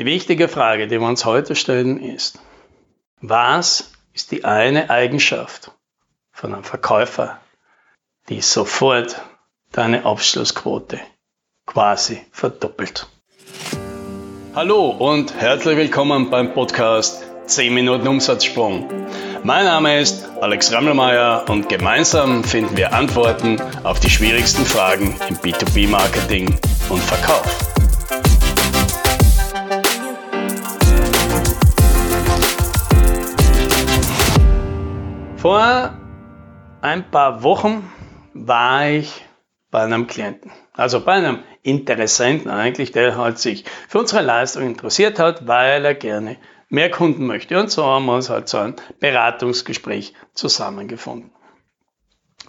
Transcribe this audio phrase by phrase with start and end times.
[0.00, 2.38] Die wichtige Frage, die wir uns heute stellen, ist,
[3.20, 5.72] was ist die eine Eigenschaft
[6.32, 7.38] von einem Verkäufer,
[8.30, 9.20] die sofort
[9.72, 11.00] deine Abschlussquote
[11.66, 13.08] quasi verdoppelt?
[14.54, 18.88] Hallo und herzlich willkommen beim Podcast 10 Minuten Umsatzsprung.
[19.44, 25.36] Mein Name ist Alex Rammelmeier und gemeinsam finden wir Antworten auf die schwierigsten Fragen im
[25.36, 26.58] B2B-Marketing
[26.88, 27.69] und Verkauf.
[35.40, 35.94] Vor
[36.82, 37.90] ein paar Wochen
[38.34, 39.24] war ich
[39.70, 45.18] bei einem Klienten, also bei einem Interessenten eigentlich, der halt sich für unsere Leistung interessiert
[45.18, 46.36] hat, weil er gerne
[46.68, 47.58] mehr Kunden möchte.
[47.58, 51.30] Und so haben wir uns halt so ein Beratungsgespräch zusammengefunden.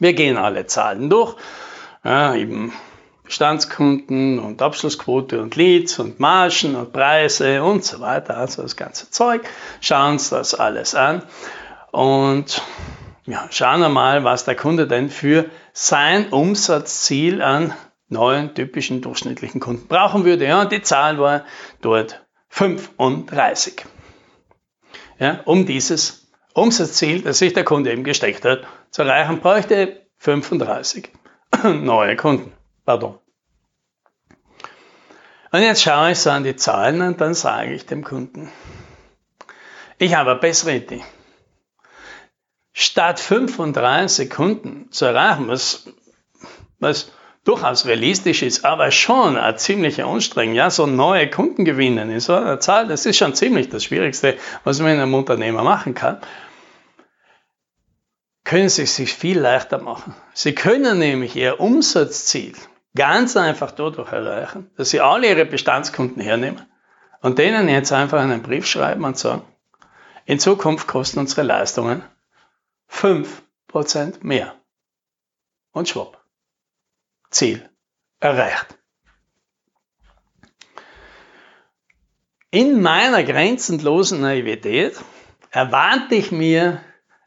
[0.00, 1.36] Wir gehen alle Zahlen durch,
[2.02, 2.72] ja, eben
[3.22, 9.08] Bestandskunden und Abschlussquote und Leads und Margen und Preise und so weiter, also das ganze
[9.12, 9.48] Zeug,
[9.80, 11.22] schauen uns das alles an
[11.92, 12.62] und
[13.26, 17.74] ja, schauen wir mal, was der Kunde denn für sein Umsatzziel an
[18.08, 20.46] neuen typischen durchschnittlichen Kunden brauchen würde.
[20.46, 21.44] Ja, und die Zahl war
[21.80, 23.84] dort 35.
[25.18, 31.10] Ja, um dieses Umsatzziel, das sich der Kunde eben gesteckt hat, zu erreichen, bräuchte 35
[31.62, 32.52] neue Kunden.
[32.84, 33.18] Pardon.
[35.52, 38.50] Und jetzt schaue ich so an die Zahlen und dann sage ich dem Kunden,
[39.98, 41.04] ich habe eine bessere Idee
[42.72, 45.84] statt 35 Sekunden zu erreichen, was,
[46.78, 47.12] was
[47.44, 50.54] durchaus realistisch ist, aber schon ein ziemlicher Anstrengung.
[50.54, 54.36] Ja, so neue Kunden gewinnen in so einer Zahl, das ist schon ziemlich das Schwierigste,
[54.64, 56.20] was man in einem Unternehmer machen kann.
[58.44, 60.14] Können Sie es sich viel leichter machen.
[60.32, 62.54] Sie können nämlich Ihr Umsatzziel
[62.94, 66.66] ganz einfach dadurch erreichen, dass Sie alle Ihre Bestandskunden hernehmen
[67.20, 69.42] und denen jetzt einfach einen Brief schreiben und sagen,
[70.24, 72.02] in Zukunft kosten unsere Leistungen
[72.90, 74.54] 5% mehr.
[75.72, 76.18] Und schwupp.
[77.30, 77.68] Ziel
[78.18, 78.66] erreicht.
[82.50, 84.96] In meiner grenzenlosen Naivität
[85.52, 86.80] erwarte ich mir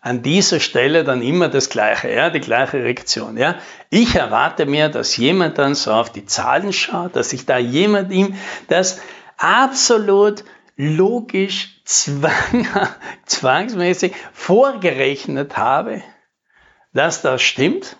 [0.00, 3.56] an dieser Stelle dann immer das Gleiche, ja, die gleiche Reaktion, ja.
[3.90, 8.10] Ich erwarte mir, dass jemand dann so auf die Zahlen schaut, dass sich da jemand
[8.10, 8.34] ihm
[8.68, 9.00] das
[9.36, 10.44] absolut
[10.80, 12.66] logisch zwang,
[13.26, 16.02] zwangsmäßig vorgerechnet habe,
[16.94, 17.96] dass das stimmt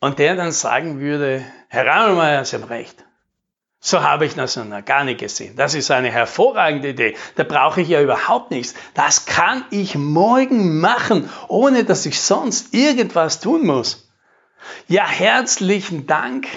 [0.00, 3.04] und der dann sagen würde, Herr Rammelmeier, Sie haben recht.
[3.78, 5.56] So habe ich das noch gar nicht gesehen.
[5.56, 7.16] Das ist eine hervorragende Idee.
[7.36, 8.74] Da brauche ich ja überhaupt nichts.
[8.94, 14.10] Das kann ich morgen machen, ohne dass ich sonst irgendwas tun muss.
[14.88, 16.48] Ja, herzlichen Dank.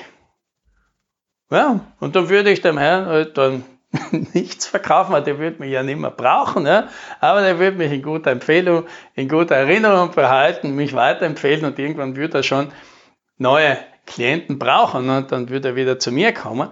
[1.51, 3.63] Ja, und dann würde ich dem Herrn halt dann
[4.33, 6.89] nichts verkaufen, weil der wird mich ja nicht mehr brauchen, ja?
[7.19, 12.15] aber der wird mich in guter Empfehlung, in guter Erinnerung behalten, mich weiterempfehlen und irgendwann
[12.15, 12.71] wird er schon
[13.37, 16.69] neue Klienten brauchen und dann wird er wieder zu mir kommen.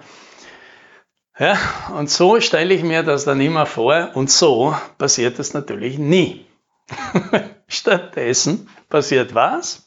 [1.38, 1.58] Ja,
[1.94, 6.46] und so stelle ich mir das dann immer vor und so passiert das natürlich nie.
[7.68, 9.86] Stattdessen passiert was?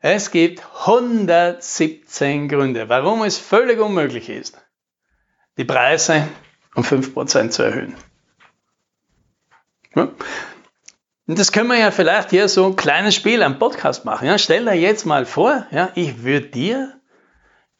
[0.00, 4.58] Es gibt 117 Gründe, warum es völlig unmöglich ist,
[5.56, 6.28] die Preise
[6.74, 7.94] um 5% zu erhöhen.
[9.94, 10.08] Ja.
[11.26, 14.26] Und das können wir ja vielleicht hier so ein kleines Spiel am Podcast machen.
[14.26, 14.38] Ja.
[14.38, 17.00] Stell dir jetzt mal vor, ja, ich würde dir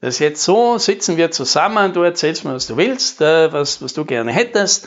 [0.00, 3.94] das jetzt so, sitzen wir zusammen, du erzählst mir, was du willst, äh, was, was
[3.94, 4.86] du gerne hättest.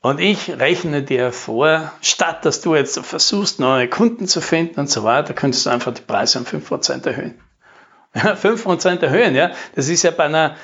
[0.00, 4.90] Und ich rechne dir vor, statt dass du jetzt versuchst, neue Kunden zu finden und
[4.90, 7.40] so weiter, könntest du einfach die Preise um 5% erhöhen.
[8.14, 9.50] Ja, 5% erhöhen, ja.
[9.74, 10.56] Das ist ja bei einer,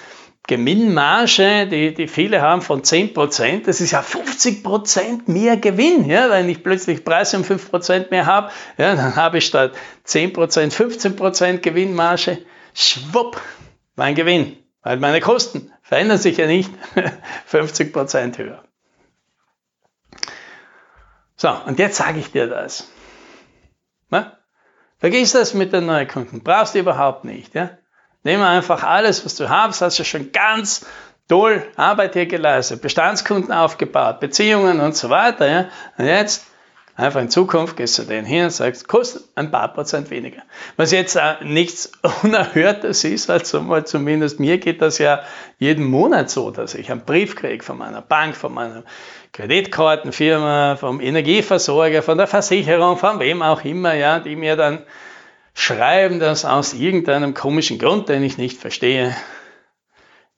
[0.46, 6.06] Gewinnmarge, die, die viele haben von 10%, das ist ja 50% mehr Gewinn.
[6.06, 6.30] Ja?
[6.30, 9.72] Wenn ich plötzlich Preise um 5% mehr habe, ja, dann habe ich statt
[10.06, 12.38] 10% 15% Gewinnmarge.
[12.74, 13.40] Schwupp,
[13.96, 14.56] mein Gewinn.
[14.82, 16.70] Weil meine Kosten verändern sich ja nicht
[17.50, 18.64] 50% höher.
[21.36, 22.90] So, und jetzt sage ich dir das.
[24.08, 24.38] Na?
[24.98, 26.42] Vergiss das mit den Neukunden.
[26.42, 27.54] Brauchst du überhaupt nicht.
[27.54, 27.78] Ja?
[28.22, 30.84] Wir einfach alles, was du hast, hast du schon ganz
[31.28, 35.48] toll Arbeit hier geleistet, Bestandskunden aufgebaut, Beziehungen und so weiter.
[35.48, 35.68] Ja?
[35.96, 36.44] Und jetzt
[36.96, 40.42] einfach in Zukunft gehst du den hin und sagst, kostet ein paar Prozent weniger.
[40.76, 45.22] Was jetzt äh, nichts Unerhörtes ist, also mal zumindest mir geht das ja
[45.58, 48.82] jeden Monat so, dass ich einen Brief kriege von meiner Bank, von meiner
[49.32, 54.80] Kreditkartenfirma, vom Energieversorger, von der Versicherung, von wem auch immer, ja, die mir dann
[55.54, 59.16] schreiben, dass aus irgendeinem komischen Grund, den ich nicht verstehe,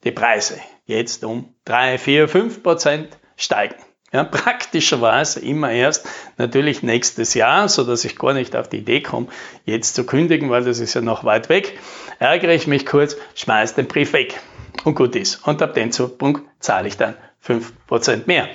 [0.03, 3.75] die Preise jetzt um 3, 4, 5 Prozent steigen.
[4.11, 6.07] Ja, praktischerweise immer erst
[6.37, 9.27] natürlich nächstes Jahr, so dass ich gar nicht auf die Idee komme,
[9.65, 11.79] jetzt zu kündigen, weil das ist ja noch weit weg.
[12.19, 14.39] Ärgere ich mich kurz, schmeiß den Brief weg
[14.83, 15.47] und gut ist.
[15.47, 18.49] Und ab dem Zeitpunkt zahle ich dann 5% mehr.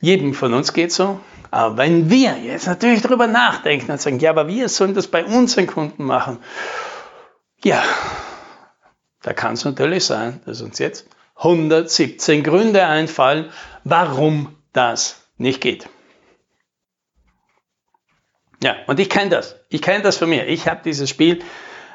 [0.00, 1.18] Jedem von uns geht so.
[1.56, 5.24] Aber wenn wir jetzt natürlich darüber nachdenken und sagen, ja, aber wir sollen das bei
[5.24, 6.38] unseren Kunden machen,
[7.64, 7.82] ja,
[9.22, 13.50] da kann es natürlich sein, dass uns jetzt 117 Gründe einfallen,
[13.84, 15.88] warum das nicht geht.
[18.62, 19.56] Ja, und ich kenne das.
[19.70, 20.46] Ich kenne das von mir.
[20.48, 21.38] Ich habe dieses Spiel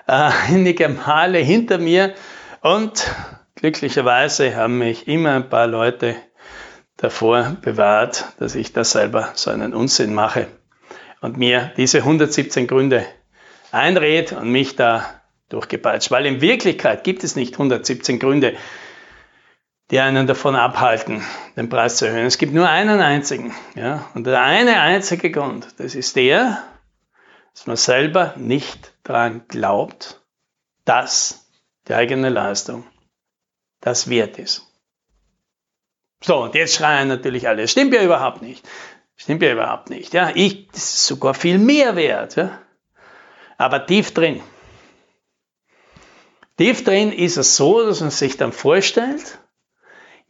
[0.07, 2.15] äh, einige Male hinter mir
[2.61, 3.13] und
[3.53, 6.15] glücklicherweise haben mich immer ein paar Leute
[7.01, 10.47] davor bewahrt, dass ich da selber so einen Unsinn mache
[11.19, 13.05] und mir diese 117 Gründe
[13.71, 16.11] einred und mich da durchgepeitscht.
[16.11, 18.55] Weil in Wirklichkeit gibt es nicht 117 Gründe,
[19.89, 21.21] die einen davon abhalten,
[21.57, 22.27] den Preis zu erhöhen.
[22.27, 23.53] Es gibt nur einen einzigen.
[23.75, 24.09] Ja?
[24.13, 26.63] Und der eine einzige Grund, das ist der,
[27.53, 30.21] dass man selber nicht daran glaubt,
[30.85, 31.45] dass
[31.87, 32.85] die eigene Leistung
[33.81, 34.70] das wert ist.
[36.23, 38.67] So, und jetzt schreien natürlich alle, stimmt ja überhaupt nicht.
[39.15, 40.13] Stimmt ja überhaupt nicht.
[40.13, 42.35] Ja, ich, das ist sogar viel mehr wert.
[42.35, 42.59] Ja?
[43.57, 44.41] Aber tief drin.
[46.57, 49.39] Tief drin ist es so, dass man sich dann vorstellt,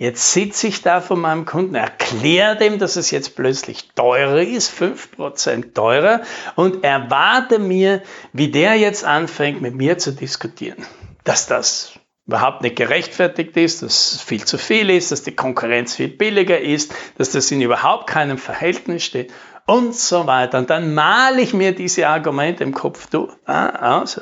[0.02, 4.74] Jetzt sitze ich da von meinem Kunden, erkläre dem, dass es jetzt plötzlich teurer ist,
[4.74, 6.22] 5% teurer,
[6.56, 8.02] und erwarte mir,
[8.34, 10.84] wie der jetzt anfängt, mit mir zu diskutieren.
[11.24, 11.92] Dass das
[12.28, 16.60] überhaupt nicht gerechtfertigt ist, dass es viel zu viel ist, dass die Konkurrenz viel billiger
[16.60, 19.34] ist, dass das in überhaupt keinem Verhältnis steht
[19.66, 20.60] und so weiter.
[20.60, 23.08] Und dann male ich mir diese Argumente im Kopf
[23.46, 24.20] aus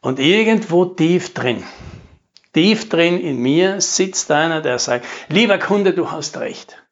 [0.00, 1.64] und irgendwo tief drin
[2.56, 6.82] Tief drin in mir sitzt einer, der sagt, lieber Kunde, du hast recht.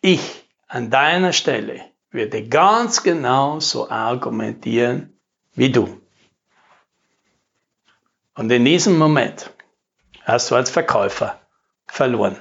[0.00, 1.80] Ich an deiner Stelle
[2.10, 5.16] würde ganz genau so argumentieren
[5.54, 5.99] wie du.
[8.40, 9.50] Und in diesem Moment
[10.24, 11.38] hast du als Verkäufer
[11.86, 12.36] verloren.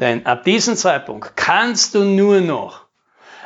[0.00, 2.84] Denn ab diesem Zeitpunkt kannst du nur noch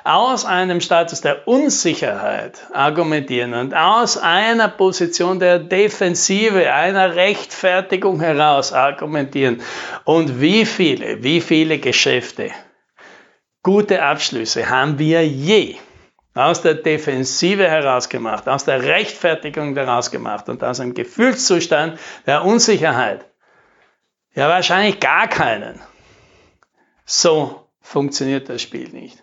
[0.02, 8.72] aus einem Status der Unsicherheit argumentieren und aus einer Position der Defensive, einer Rechtfertigung heraus
[8.72, 9.62] argumentieren.
[10.02, 12.50] Und wie viele, wie viele Geschäfte,
[13.62, 15.76] gute Abschlüsse haben wir je
[16.36, 22.44] aus der Defensive heraus gemacht, aus der Rechtfertigung heraus gemacht und aus einem Gefühlszustand der
[22.44, 23.24] Unsicherheit.
[24.34, 25.80] Ja, wahrscheinlich gar keinen.
[27.06, 29.22] So funktioniert das Spiel nicht.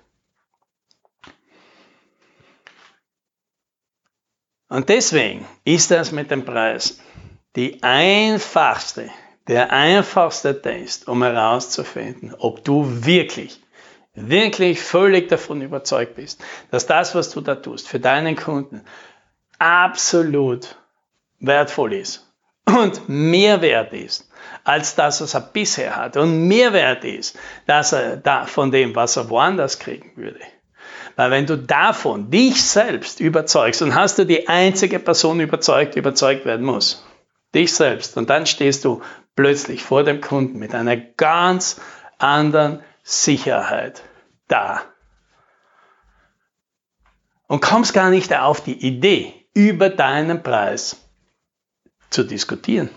[4.70, 7.00] Und deswegen ist das mit dem Preis
[7.56, 9.12] die einfachste,
[9.48, 13.62] der einfachste Test, um herauszufinden, ob du wirklich,
[14.16, 18.82] wirklich völlig davon überzeugt bist, dass das, was du da tust, für deinen Kunden
[19.60, 20.78] absolut
[21.40, 22.32] wertvoll ist
[22.66, 24.30] und mehr wert ist
[24.64, 28.96] als das, was er bisher hat und mehr wert ist dass er da von dem,
[28.96, 30.40] was er woanders kriegen würde.
[31.16, 36.00] Weil wenn du davon dich selbst überzeugst, dann hast du die einzige Person überzeugt, die
[36.00, 37.06] überzeugt werden muss.
[37.54, 38.18] Dich selbst.
[38.18, 39.02] Und dann stehst du
[39.36, 41.80] plötzlich vor dem Kunden mit einer ganz
[42.18, 44.02] anderen Sicherheit
[44.48, 44.82] da.
[47.48, 50.98] Und kommst gar nicht auf die Idee, über deinen Preis
[52.10, 52.90] zu diskutieren.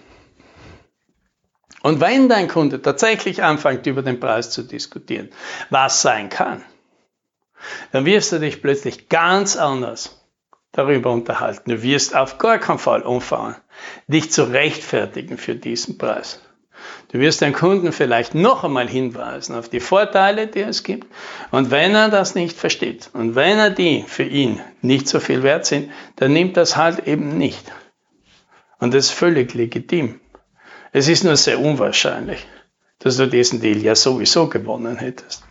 [1.83, 5.31] Und wenn dein Kunde tatsächlich anfängt, über den Preis zu diskutieren,
[5.71, 6.65] was sein kann,
[7.93, 10.21] dann wirst du dich plötzlich ganz anders
[10.73, 11.71] darüber unterhalten.
[11.71, 13.57] Du wirst auf gar keinen Fall umfahren,
[14.07, 16.41] dich zu rechtfertigen für diesen Preis.
[17.13, 21.07] Du wirst den Kunden vielleicht noch einmal hinweisen auf die Vorteile, die es gibt.
[21.51, 25.43] Und wenn er das nicht versteht und wenn er die für ihn nicht so viel
[25.43, 27.73] wert sind, dann nimmt das halt eben nicht.
[28.79, 30.21] Und das ist völlig legitim.
[30.93, 32.47] Es ist nur sehr unwahrscheinlich,
[32.99, 35.45] dass du diesen Deal ja sowieso gewonnen hättest.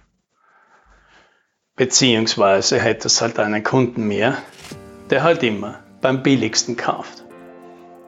[1.75, 4.37] Beziehungsweise hättest halt einen Kunden mehr,
[5.09, 7.23] der halt immer beim billigsten kauft.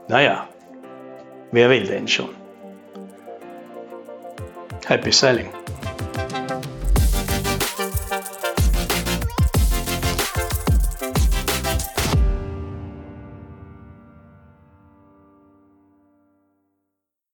[0.07, 0.48] Naja,
[1.51, 2.29] wer will denn schon?
[4.88, 5.56] Happy Selling!